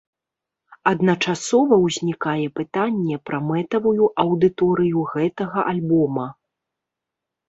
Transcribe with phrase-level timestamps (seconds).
[0.91, 6.25] Адначасова ўзнікае пытанне пра мэтавую аўдыторыю гэтага альбома.